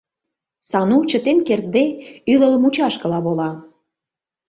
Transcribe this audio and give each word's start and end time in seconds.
Сану, 0.69 0.97
чытен 1.09 1.37
кертде, 1.47 1.85
ӱлыл 2.31 2.53
мучашкыла 2.61 3.19
вола. 3.25 3.51